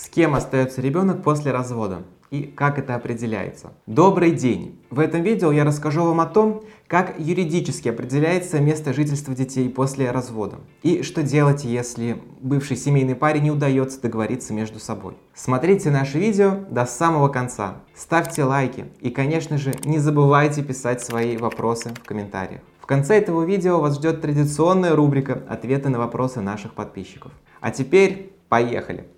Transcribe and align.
С 0.00 0.08
кем 0.08 0.36
остается 0.36 0.80
ребенок 0.80 1.24
после 1.24 1.50
развода? 1.50 2.04
И 2.30 2.42
как 2.42 2.78
это 2.78 2.94
определяется? 2.94 3.72
Добрый 3.86 4.30
день! 4.30 4.80
В 4.90 5.00
этом 5.00 5.24
видео 5.24 5.50
я 5.50 5.64
расскажу 5.64 6.04
вам 6.04 6.20
о 6.20 6.26
том, 6.26 6.62
как 6.86 7.18
юридически 7.18 7.88
определяется 7.88 8.60
место 8.60 8.92
жительства 8.92 9.34
детей 9.34 9.68
после 9.68 10.12
развода. 10.12 10.60
И 10.84 11.02
что 11.02 11.24
делать, 11.24 11.64
если 11.64 12.22
бывшей 12.40 12.76
семейной 12.76 13.16
паре 13.16 13.40
не 13.40 13.50
удается 13.50 14.00
договориться 14.00 14.52
между 14.52 14.78
собой. 14.78 15.16
Смотрите 15.34 15.90
наше 15.90 16.20
видео 16.20 16.60
до 16.70 16.86
самого 16.86 17.26
конца. 17.26 17.78
Ставьте 17.96 18.44
лайки 18.44 18.84
и, 19.00 19.10
конечно 19.10 19.58
же, 19.58 19.74
не 19.84 19.98
забывайте 19.98 20.62
писать 20.62 21.02
свои 21.02 21.36
вопросы 21.36 21.88
в 21.88 22.06
комментариях. 22.06 22.60
В 22.78 22.86
конце 22.86 23.18
этого 23.18 23.42
видео 23.42 23.80
вас 23.80 23.96
ждет 23.96 24.20
традиционная 24.20 24.94
рубрика 24.94 25.42
«Ответы 25.48 25.88
на 25.88 25.98
вопросы 25.98 26.40
наших 26.40 26.74
подписчиков». 26.74 27.32
А 27.60 27.72
теперь 27.72 28.32
поехали! 28.48 29.08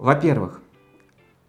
Во-первых, 0.00 0.62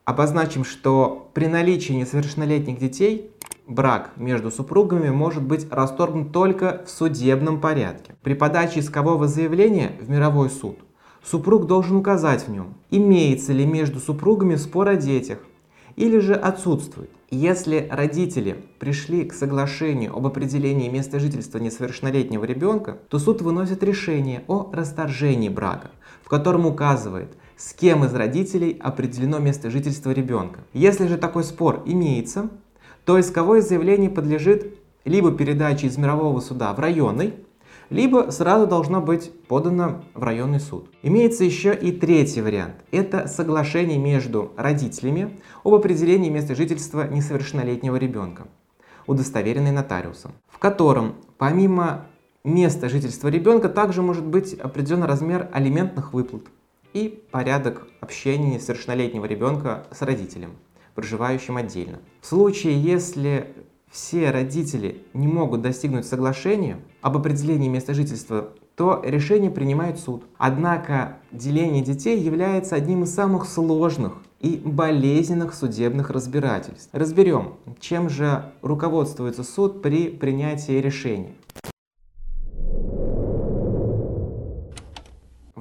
обозначим, 0.03 0.65
что 0.65 1.31
при 1.33 1.45
наличии 1.45 1.93
несовершеннолетних 1.93 2.79
детей 2.79 3.31
брак 3.65 4.11
между 4.17 4.51
супругами 4.51 5.09
может 5.09 5.41
быть 5.41 5.71
расторгнут 5.71 6.33
только 6.33 6.83
в 6.85 6.89
судебном 6.89 7.61
порядке. 7.61 8.13
При 8.23 8.33
подаче 8.33 8.81
искового 8.81 9.29
заявления 9.29 9.93
в 10.01 10.09
мировой 10.09 10.49
суд 10.49 10.79
супруг 11.23 11.65
должен 11.65 11.95
указать 11.95 12.45
в 12.45 12.51
нем, 12.51 12.73
имеется 12.89 13.53
ли 13.53 13.65
между 13.65 14.01
супругами 14.01 14.57
спор 14.57 14.89
о 14.89 14.95
детях 14.97 15.39
или 15.95 16.19
же 16.19 16.33
отсутствует. 16.33 17.09
Если 17.29 17.87
родители 17.89 18.65
пришли 18.79 19.23
к 19.23 19.33
соглашению 19.33 20.13
об 20.13 20.27
определении 20.27 20.89
места 20.89 21.19
жительства 21.21 21.57
несовершеннолетнего 21.59 22.43
ребенка, 22.43 22.99
то 23.07 23.17
суд 23.17 23.41
выносит 23.41 23.81
решение 23.81 24.43
о 24.49 24.69
расторжении 24.73 25.47
брака, 25.47 25.91
в 26.21 26.27
котором 26.27 26.65
указывает, 26.65 27.37
с 27.61 27.73
кем 27.73 28.03
из 28.03 28.13
родителей 28.15 28.75
определено 28.81 29.37
место 29.37 29.69
жительства 29.69 30.09
ребенка. 30.09 30.61
Если 30.73 31.05
же 31.05 31.17
такой 31.17 31.43
спор 31.43 31.83
имеется, 31.85 32.49
то 33.05 33.19
исковое 33.19 33.61
заявление 33.61 34.09
подлежит 34.09 34.79
либо 35.05 35.31
передаче 35.31 35.85
из 35.85 35.95
мирового 35.95 36.39
суда 36.39 36.73
в 36.73 36.79
районный, 36.79 37.35
либо 37.91 38.31
сразу 38.31 38.65
должно 38.65 38.99
быть 38.99 39.31
подано 39.47 40.03
в 40.15 40.23
районный 40.23 40.59
суд. 40.59 40.89
Имеется 41.03 41.43
еще 41.43 41.75
и 41.75 41.91
третий 41.91 42.41
вариант. 42.41 42.75
Это 42.91 43.27
соглашение 43.27 43.99
между 43.99 44.53
родителями 44.57 45.39
об 45.63 45.75
определении 45.75 46.31
места 46.31 46.55
жительства 46.55 47.07
несовершеннолетнего 47.07 47.95
ребенка, 47.95 48.47
удостоверенный 49.05 49.71
нотариусом, 49.71 50.31
в 50.47 50.57
котором 50.57 51.13
помимо 51.37 52.07
места 52.43 52.89
жительства 52.89 53.27
ребенка 53.27 53.69
также 53.69 54.01
может 54.01 54.25
быть 54.25 54.55
определен 54.55 55.03
размер 55.03 55.47
алиментных 55.51 56.13
выплат, 56.13 56.43
и 56.93 57.23
порядок 57.31 57.87
общения 57.99 58.55
несовершеннолетнего 58.55 59.25
ребенка 59.25 59.85
с 59.91 60.01
родителем, 60.01 60.51
проживающим 60.95 61.57
отдельно. 61.57 61.99
В 62.21 62.27
случае, 62.27 62.81
если 62.81 63.53
все 63.91 64.31
родители 64.31 65.03
не 65.13 65.27
могут 65.27 65.61
достигнуть 65.61 66.05
соглашения 66.05 66.79
об 67.01 67.17
определении 67.17 67.67
места 67.67 67.93
жительства, 67.93 68.53
то 68.75 69.01
решение 69.03 69.51
принимает 69.51 69.99
суд. 69.99 70.23
Однако 70.37 71.17
деление 71.31 71.83
детей 71.83 72.19
является 72.19 72.75
одним 72.75 73.03
из 73.03 73.13
самых 73.13 73.45
сложных 73.45 74.13
и 74.39 74.59
болезненных 74.63 75.53
судебных 75.53 76.09
разбирательств. 76.09 76.89
Разберем, 76.93 77.55
чем 77.79 78.09
же 78.09 78.51
руководствуется 78.61 79.43
суд 79.43 79.81
при 79.81 80.09
принятии 80.09 80.79
решения. 80.79 81.35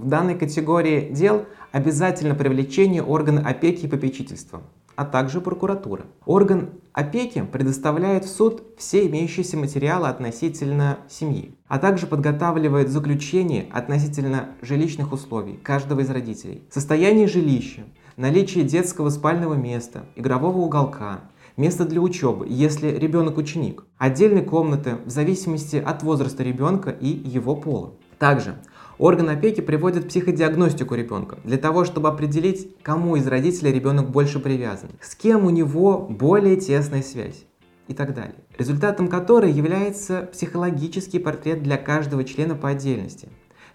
В 0.01 0.09
данной 0.09 0.35
категории 0.35 1.11
дел 1.13 1.45
обязательно 1.73 2.35
привлечение 2.35 3.03
органа 3.03 3.47
опеки 3.47 3.85
и 3.85 3.89
попечительства, 3.89 4.63
а 4.97 5.05
также 5.05 5.43
прокуратуры. 5.43 6.05
Орган 6.25 6.71
опеки 6.95 7.43
предоставляет 7.43 8.25
в 8.25 8.35
суд 8.35 8.63
все 8.79 9.07
имеющиеся 9.07 9.59
материалы 9.59 10.09
относительно 10.09 11.01
семьи, 11.11 11.55
а 11.69 11.79
также 11.79 12.07
подготавливает 12.07 12.89
заключение 12.89 13.67
относительно 13.71 14.47
жилищных 14.63 15.13
условий 15.13 15.59
каждого 15.63 16.01
из 16.01 16.09
родителей, 16.09 16.65
состояние 16.71 17.27
жилища, 17.27 17.83
наличие 18.17 18.65
детского 18.65 19.11
спального 19.11 19.53
места, 19.53 20.07
игрового 20.17 20.61
уголка, 20.61 21.21
место 21.59 21.85
для 21.85 22.01
учебы, 22.01 22.47
если 22.49 22.89
ребенок 22.89 23.37
ученик, 23.37 23.85
отдельные 23.99 24.45
комнаты 24.45 24.97
в 25.05 25.11
зависимости 25.11 25.77
от 25.77 26.03
возраста 26.03 26.43
ребенка 26.43 26.89
и 26.89 27.09
его 27.09 27.55
пола. 27.55 27.93
Также 28.19 28.57
Орган 29.01 29.31
опеки 29.31 29.63
приводит 29.63 30.09
психодиагностику 30.09 30.95
ребенка 30.95 31.39
для 31.43 31.57
того, 31.57 31.87
чтобы 31.87 32.11
определить, 32.11 32.77
кому 32.83 33.17
из 33.17 33.27
родителей 33.27 33.73
ребенок 33.73 34.11
больше 34.11 34.41
привязан, 34.41 34.91
с 35.01 35.15
кем 35.15 35.47
у 35.47 35.51
него 35.51 36.01
более 36.01 36.57
тесная 36.57 37.03
связь 37.03 37.47
и 37.89 37.95
так 37.95 38.13
далее. 38.13 38.35
Результатом 38.59 39.09
которой 39.09 39.53
является 39.53 40.29
психологический 40.31 41.19
портрет 41.19 41.63
для 41.63 41.79
каждого 41.79 42.25
члена 42.25 42.55
по 42.55 42.69
отдельности, 42.69 43.31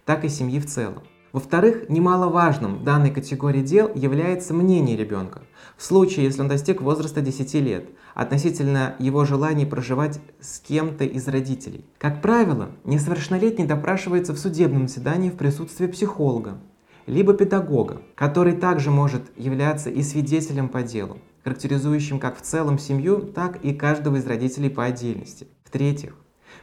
так 0.06 0.26
и 0.26 0.30
семьи 0.30 0.60
в 0.60 0.68
целом. 0.68 1.02
Во-вторых, 1.36 1.90
немаловажным 1.90 2.78
в 2.78 2.84
данной 2.86 3.12
категории 3.12 3.62
дел 3.62 3.92
является 3.94 4.54
мнение 4.54 4.96
ребенка. 4.96 5.42
В 5.76 5.84
случае, 5.84 6.24
если 6.24 6.40
он 6.40 6.48
достиг 6.48 6.82
возраста 6.82 7.20
10 7.20 7.56
лет, 7.56 7.90
относительно 8.14 8.96
его 9.00 9.26
желания 9.26 9.66
проживать 9.66 10.22
с 10.40 10.60
кем-то 10.62 11.04
из 11.04 11.28
родителей. 11.28 11.84
Как 11.98 12.22
правило, 12.22 12.70
несовершеннолетний 12.86 13.66
допрашивается 13.66 14.32
в 14.32 14.38
судебном 14.38 14.88
заседании 14.88 15.30
в 15.30 15.36
присутствии 15.36 15.88
психолога, 15.88 16.58
либо 17.06 17.34
педагога, 17.34 18.02
который 18.16 18.54
также 18.54 18.90
может 18.90 19.24
являться 19.36 19.90
и 19.90 20.04
свидетелем 20.04 20.70
по 20.70 20.84
делу, 20.84 21.18
характеризующим 21.44 22.18
как 22.18 22.38
в 22.38 22.44
целом 22.44 22.80
семью, 22.80 23.20
так 23.20 23.58
и 23.62 23.74
каждого 23.74 24.16
из 24.16 24.26
родителей 24.26 24.70
по 24.70 24.86
отдельности. 24.86 25.50
В-третьих, 25.66 26.16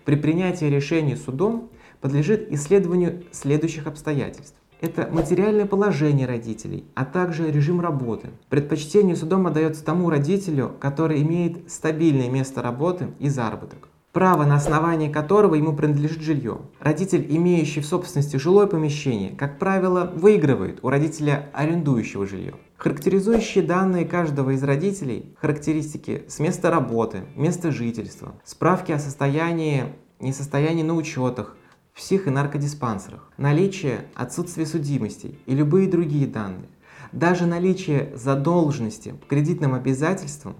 при 0.06 0.16
принятии 0.16 0.64
решения 0.64 1.18
судом 1.18 1.70
подлежит 2.00 2.50
исследованию 2.50 3.24
следующих 3.32 3.86
обстоятельств. 3.86 4.56
Это 4.82 5.08
материальное 5.12 5.64
положение 5.64 6.26
родителей, 6.26 6.84
а 6.96 7.04
также 7.04 7.52
режим 7.52 7.80
работы. 7.80 8.30
Предпочтение 8.48 9.14
судом 9.14 9.46
отдается 9.46 9.84
тому 9.84 10.10
родителю, 10.10 10.72
который 10.80 11.22
имеет 11.22 11.70
стабильное 11.70 12.28
место 12.28 12.62
работы 12.62 13.06
и 13.20 13.28
заработок 13.28 13.88
право 14.12 14.44
на 14.44 14.56
основании 14.56 15.10
которого 15.10 15.54
ему 15.54 15.74
принадлежит 15.74 16.20
жилье. 16.20 16.58
Родитель, 16.80 17.26
имеющий 17.30 17.80
в 17.80 17.86
собственности 17.86 18.36
жилое 18.36 18.66
помещение, 18.66 19.34
как 19.34 19.58
правило, 19.58 20.12
выигрывает 20.14 20.80
у 20.82 20.90
родителя, 20.90 21.48
арендующего 21.54 22.26
жилье. 22.26 22.54
Характеризующие 22.76 23.64
данные 23.64 24.04
каждого 24.04 24.50
из 24.50 24.62
родителей, 24.62 25.34
характеристики 25.40 26.24
с 26.28 26.40
места 26.40 26.70
работы, 26.70 27.22
места 27.36 27.70
жительства, 27.70 28.34
справки 28.44 28.92
о 28.92 28.98
состоянии, 28.98 29.84
несостоянии 30.20 30.82
на 30.82 30.94
учетах, 30.94 31.56
псих- 31.94 32.26
и 32.26 32.30
наркодиспансерах, 32.30 33.30
наличие 33.36 34.06
отсутствия 34.14 34.66
судимостей 34.66 35.38
и 35.46 35.54
любые 35.54 35.88
другие 35.88 36.26
данные. 36.26 36.68
Даже 37.12 37.46
наличие 37.46 38.16
задолженности 38.16 39.10
по 39.10 39.26
кредитным 39.26 39.74
обязательствам, 39.74 40.56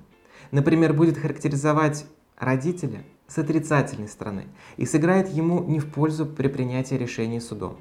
например, 0.50 0.92
будет 0.92 1.16
характеризовать 1.16 2.06
родителя 2.37 3.04
с 3.26 3.38
отрицательной 3.38 4.09
стороны 4.09 4.48
и 4.76 4.84
сыграет 4.84 5.28
ему 5.28 5.65
не 5.65 5.81
в 5.81 5.87
пользу 5.87 6.26
при 6.26 6.48
принятии 6.48 6.94
решения 6.97 7.41
судом. 7.41 7.78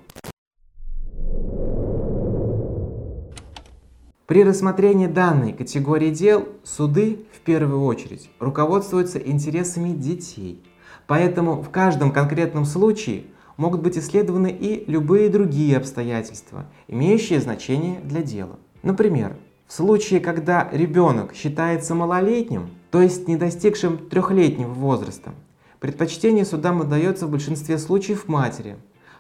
При 4.31 4.45
рассмотрении 4.45 5.07
данной 5.07 5.51
категории 5.51 6.09
дел 6.09 6.47
суды 6.63 7.25
в 7.34 7.41
первую 7.41 7.84
очередь 7.84 8.29
руководствуются 8.40 9.19
интересами 9.19 9.90
детей. 9.90 10.63
Поэтому 11.06 11.61
в 11.61 11.69
каждом 11.69 12.13
конкретном 12.13 12.63
случае 12.63 13.25
могут 13.57 13.81
быть 13.81 13.97
исследованы 13.97 14.51
и 14.51 14.89
любые 14.89 15.29
другие 15.29 15.78
обстоятельства, 15.78 16.66
имеющие 16.88 17.40
значение 17.40 17.99
для 18.02 18.22
дела. 18.22 18.58
Например, 18.84 19.35
в 19.67 19.73
случае, 19.73 20.20
когда 20.20 20.70
ребенок 20.72 21.34
считается 21.34 21.96
малолетним, 21.96 22.70
то 22.91 23.02
есть 23.02 23.28
не 23.28 23.37
достигшим 23.37 23.97
трехлетнего 24.09 24.73
возраста, 24.73 25.31
предпочтение 25.79 26.46
судам 26.46 26.81
отдается 26.81 27.26
в 27.26 27.31
большинстве 27.31 27.78
случаев 27.78 28.28
матери, 28.28 28.76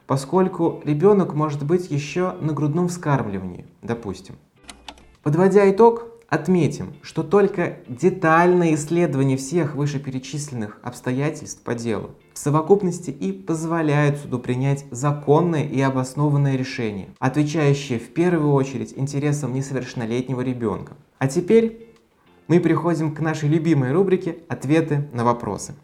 поскольку 0.07 0.81
ребенок 0.83 1.33
может 1.33 1.65
быть 1.65 1.89
еще 1.89 2.33
на 2.41 2.53
грудном 2.53 2.89
вскармливании, 2.89 3.65
допустим. 3.81 4.35
Подводя 5.23 5.69
итог, 5.71 6.10
Отметим, 6.31 6.93
что 7.01 7.23
только 7.23 7.79
детальное 7.89 8.75
исследование 8.75 9.35
всех 9.35 9.75
вышеперечисленных 9.75 10.79
обстоятельств 10.81 11.61
по 11.61 11.75
делу 11.75 12.11
в 12.33 12.39
совокупности 12.39 13.09
и 13.09 13.33
позволяет 13.33 14.17
суду 14.17 14.39
принять 14.39 14.85
законное 14.91 15.65
и 15.65 15.81
обоснованное 15.81 16.55
решение, 16.55 17.09
отвечающее 17.19 17.99
в 17.99 18.13
первую 18.13 18.53
очередь 18.53 18.93
интересам 18.95 19.53
несовершеннолетнего 19.53 20.39
ребенка. 20.39 20.93
А 21.17 21.27
теперь 21.27 21.93
мы 22.47 22.61
приходим 22.61 23.13
к 23.13 23.19
нашей 23.19 23.49
любимой 23.49 23.91
рубрике 23.91 24.37
«Ответы 24.47 25.09
на 25.11 25.25
вопросы». 25.25 25.75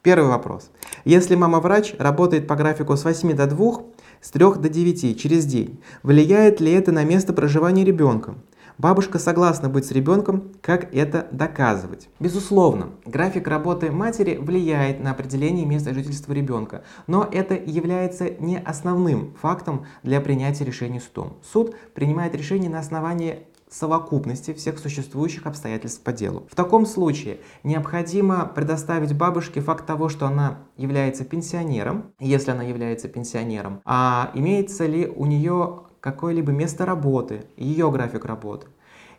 Первый 0.00 0.28
вопрос. 0.28 0.70
Если 1.04 1.34
мама-врач 1.34 1.94
работает 1.98 2.46
по 2.46 2.54
графику 2.54 2.96
с 2.96 3.04
8 3.04 3.34
до 3.34 3.46
2, 3.46 3.82
с 4.26 4.30
3 4.32 4.54
до 4.56 4.68
9 4.68 5.20
через 5.20 5.46
день, 5.46 5.80
влияет 6.02 6.60
ли 6.60 6.72
это 6.72 6.90
на 6.90 7.04
место 7.04 7.32
проживания 7.32 7.84
ребенка? 7.84 8.34
Бабушка 8.76 9.20
согласна 9.20 9.68
быть 9.68 9.86
с 9.86 9.92
ребенком, 9.92 10.50
как 10.62 10.92
это 10.92 11.28
доказывать? 11.30 12.08
Безусловно, 12.18 12.88
график 13.04 13.46
работы 13.46 13.92
матери 13.92 14.36
влияет 14.36 15.00
на 15.00 15.12
определение 15.12 15.64
места 15.64 15.94
жительства 15.94 16.32
ребенка, 16.32 16.82
но 17.06 17.28
это 17.30 17.54
является 17.54 18.28
не 18.28 18.58
основным 18.58 19.32
фактом 19.40 19.86
для 20.02 20.20
принятия 20.20 20.64
решений 20.64 20.98
судом. 20.98 21.36
Суд 21.52 21.76
принимает 21.94 22.34
решение 22.34 22.68
на 22.68 22.80
основании 22.80 23.46
совокупности 23.70 24.54
всех 24.54 24.78
существующих 24.78 25.46
обстоятельств 25.46 26.02
по 26.02 26.12
делу. 26.12 26.46
В 26.50 26.54
таком 26.54 26.86
случае 26.86 27.40
необходимо 27.64 28.46
предоставить 28.46 29.16
бабушке 29.16 29.60
факт 29.60 29.86
того, 29.86 30.08
что 30.08 30.26
она 30.26 30.58
является 30.76 31.24
пенсионером, 31.24 32.12
если 32.20 32.52
она 32.52 32.62
является 32.62 33.08
пенсионером, 33.08 33.80
а 33.84 34.30
имеется 34.34 34.86
ли 34.86 35.06
у 35.06 35.26
нее 35.26 35.82
какое-либо 36.00 36.52
место 36.52 36.86
работы, 36.86 37.46
ее 37.56 37.90
график 37.90 38.24
работы. 38.24 38.68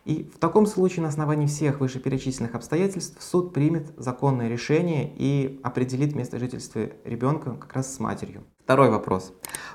И 0.04 0.22
в 0.34 0.38
таком 0.38 0.64
случае 0.64 1.02
на 1.02 1.08
основании 1.08 1.46
всех 1.46 1.80
вышеперечисленных 1.80 2.54
обстоятельств 2.54 3.22
суд 3.22 3.52
примет 3.52 3.92
законное 3.98 4.48
решение 4.48 5.12
и 5.14 5.60
определит 5.62 6.14
место 6.14 6.38
жительства 6.38 6.88
ребенка 7.04 7.50
как 7.60 7.74
раз 7.74 7.94
с 7.94 8.00
матерью. 8.00 8.44
Второй 8.64 8.88
вопрос. 8.88 9.34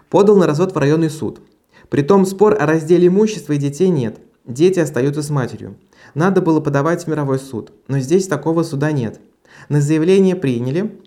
Подал 0.10 0.36
на 0.38 0.48
развод 0.48 0.74
в 0.74 0.78
районный 0.78 1.12
суд. 1.12 1.42
Притом 1.90 2.26
спор 2.26 2.58
о 2.60 2.66
разделе 2.66 3.10
имущества 3.10 3.54
и 3.54 3.58
детей 3.58 3.90
нет. 3.90 4.20
Дети 4.46 4.80
остаются 4.80 5.22
с 5.22 5.30
матерью. 5.30 5.78
Надо 6.16 6.42
было 6.42 6.60
подавать 6.60 7.04
в 7.04 7.08
мировой 7.08 7.40
суд, 7.40 7.72
но 7.88 8.00
здесь 8.00 8.28
такого 8.28 8.64
суда 8.64 8.92
нет. 8.92 9.22
На 9.70 9.80
заявление 9.80 10.36
приняли. 10.36 11.00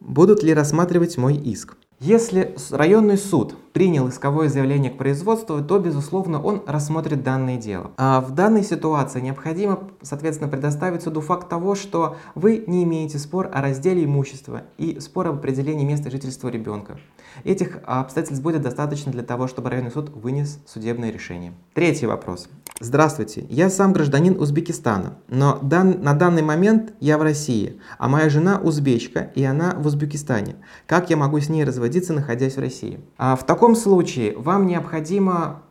Будут 0.00 0.42
ли 0.42 0.52
рассматривать 0.52 1.16
мой 1.16 1.36
иск? 1.36 1.76
Если 2.00 2.54
районный 2.70 3.16
суд 3.16 3.54
принял 3.72 4.08
исковое 4.08 4.48
заявление 4.48 4.90
к 4.90 4.98
производству, 4.98 5.62
то, 5.62 5.78
безусловно, 5.78 6.40
он 6.42 6.62
рассмотрит 6.66 7.22
данное 7.22 7.56
дело. 7.56 7.90
А 7.96 8.20
в 8.20 8.32
данной 8.32 8.62
ситуации 8.62 9.20
необходимо, 9.20 9.80
соответственно, 10.02 10.50
предоставить 10.50 11.02
суду 11.02 11.20
факт 11.20 11.48
того, 11.48 11.74
что 11.74 12.16
вы 12.34 12.64
не 12.66 12.84
имеете 12.84 13.18
спор 13.18 13.50
о 13.52 13.62
разделе 13.62 14.04
имущества 14.04 14.62
и 14.78 15.00
спор 15.00 15.28
об 15.28 15.36
определении 15.36 15.84
места 15.84 16.10
жительства 16.10 16.48
ребенка. 16.48 16.98
Этих 17.44 17.80
обстоятельств 17.84 18.42
будет 18.42 18.62
достаточно 18.62 19.10
для 19.10 19.22
того, 19.22 19.46
чтобы 19.46 19.70
районный 19.70 19.90
суд 19.90 20.10
вынес 20.14 20.58
судебное 20.66 21.10
решение. 21.10 21.54
Третий 21.74 22.06
вопрос. 22.06 22.48
Здравствуйте, 22.80 23.46
я 23.48 23.70
сам 23.70 23.92
гражданин 23.92 24.40
Узбекистана, 24.40 25.14
но 25.28 25.58
дан, 25.62 26.02
на 26.02 26.14
данный 26.14 26.42
момент 26.42 26.94
я 26.98 27.16
в 27.16 27.22
России, 27.22 27.80
а 27.96 28.08
моя 28.08 28.28
жена 28.28 28.58
узбечка, 28.58 29.30
и 29.36 29.44
она 29.44 29.76
в 29.76 29.86
Узбекистане. 29.86 30.56
Как 30.86 31.08
я 31.08 31.16
могу 31.16 31.38
с 31.38 31.48
ней 31.48 31.62
разводиться, 31.62 32.12
находясь 32.12 32.56
в 32.56 32.60
России? 32.60 32.98
А 33.18 33.36
в 33.36 33.46
таком 33.46 33.61
случае 33.76 34.36
вам 34.36 34.66
необходимо 34.66 35.62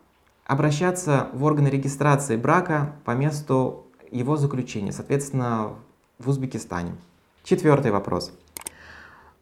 обращаться 0.46 1.28
в 1.34 1.44
органы 1.44 1.68
регистрации 1.68 2.36
брака 2.36 2.94
по 3.04 3.10
месту 3.10 3.84
его 4.10 4.38
заключения, 4.38 4.92
соответственно, 4.92 5.74
в 6.18 6.26
Узбекистане. 6.30 6.94
Четвертый 7.44 7.90
вопрос. 7.90 8.32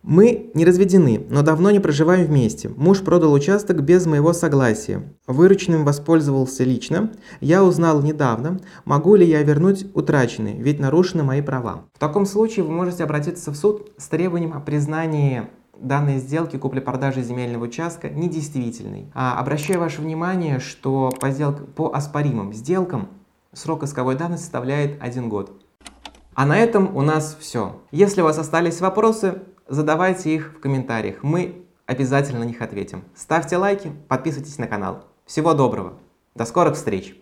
Мы 0.02 0.50
не 0.54 0.64
разведены, 0.64 1.26
но 1.30 1.42
давно 1.42 1.70
не 1.70 1.78
проживаем 1.78 2.26
вместе. 2.26 2.70
Муж 2.70 3.02
продал 3.02 3.32
участок 3.32 3.82
без 3.82 4.04
моего 4.06 4.32
согласия. 4.32 5.14
Вырученным 5.28 5.84
воспользовался 5.84 6.64
лично. 6.64 7.12
Я 7.40 7.62
узнал 7.62 8.02
недавно, 8.02 8.58
могу 8.84 9.14
ли 9.14 9.24
я 9.24 9.44
вернуть 9.44 9.86
утраченные, 9.94 10.60
ведь 10.60 10.80
нарушены 10.80 11.22
мои 11.22 11.40
права. 11.40 11.84
В 11.94 12.00
таком 12.00 12.26
случае 12.26 12.64
вы 12.64 12.72
можете 12.72 13.04
обратиться 13.04 13.52
в 13.52 13.56
суд 13.56 13.92
с 13.96 14.08
требованием 14.08 14.54
о 14.54 14.60
признании 14.60 15.44
данной 15.80 16.18
сделки 16.18 16.56
купли-продажи 16.56 17.22
земельного 17.22 17.64
участка 17.64 18.08
недействительной. 18.08 19.10
А 19.14 19.38
обращаю 19.38 19.80
ваше 19.80 20.00
внимание, 20.00 20.60
что 20.60 21.10
по, 21.20 21.30
сделк... 21.30 21.74
по 21.74 21.92
оспоримым 21.92 22.52
сделкам 22.52 23.08
срок 23.52 23.82
исковой 23.82 24.16
давности 24.16 24.44
составляет 24.44 25.02
один 25.02 25.28
год. 25.28 25.62
А 26.34 26.46
на 26.46 26.56
этом 26.58 26.96
у 26.96 27.02
нас 27.02 27.36
все. 27.38 27.80
Если 27.90 28.20
у 28.20 28.24
вас 28.24 28.38
остались 28.38 28.80
вопросы, 28.80 29.42
задавайте 29.68 30.34
их 30.34 30.54
в 30.56 30.60
комментариях. 30.60 31.22
Мы 31.22 31.66
обязательно 31.86 32.40
на 32.40 32.44
них 32.44 32.62
ответим. 32.62 33.04
Ставьте 33.14 33.56
лайки, 33.56 33.92
подписывайтесь 34.08 34.58
на 34.58 34.66
канал. 34.66 35.04
Всего 35.26 35.54
доброго. 35.54 35.94
До 36.34 36.44
скорых 36.44 36.76
встреч. 36.76 37.19